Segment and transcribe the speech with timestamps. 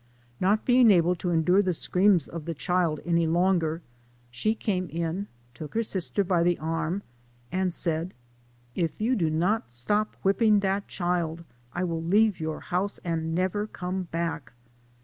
[0.39, 3.83] Not being able to endure, the screams of the child any longer,
[4.31, 7.03] she came in, took her sister by the arm,
[7.51, 8.15] and said,"
[8.83, 13.67] If you do not stop whipping that child, I will leave your house, and never
[13.67, 14.53] come back